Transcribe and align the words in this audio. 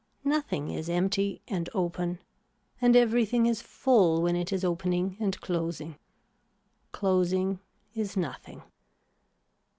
Nothing 0.23 0.71
is 0.71 0.89
empty 0.89 1.43
and 1.47 1.69
open 1.75 2.23
and 2.81 2.95
everything 2.95 3.45
is 3.45 3.61
full 3.61 4.23
when 4.23 4.35
it 4.35 4.51
is 4.51 4.63
opening 4.65 5.15
and 5.19 5.39
closing. 5.41 5.95
Closing 6.91 7.59
is 7.93 8.17
nothing. 8.17 8.63